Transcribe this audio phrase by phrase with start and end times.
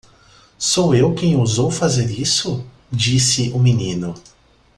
[0.57, 4.15] "Sou eu quem ousou fazer isso?" disse o menino.